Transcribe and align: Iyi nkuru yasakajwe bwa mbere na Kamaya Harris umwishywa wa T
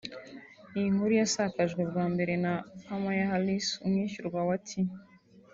Iyi 0.77 0.87
nkuru 0.93 1.13
yasakajwe 1.21 1.81
bwa 1.89 2.05
mbere 2.13 2.33
na 2.43 2.53
Kamaya 2.85 3.25
Harris 3.31 3.67
umwishywa 3.85 4.39
wa 4.49 4.55
T 4.65 4.67